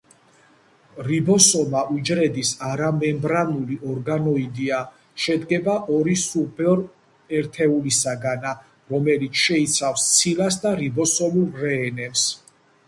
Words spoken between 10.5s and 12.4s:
და რიბოსომულ რნმ-ს.